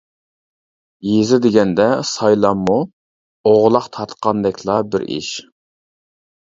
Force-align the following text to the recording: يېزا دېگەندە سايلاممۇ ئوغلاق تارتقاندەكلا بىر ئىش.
يېزا 1.09 1.39
دېگەندە 1.43 1.85
سايلاممۇ 2.13 2.79
ئوغلاق 3.53 3.93
تارتقاندەكلا 4.01 4.81
بىر 4.93 5.09
ئىش. 5.21 5.33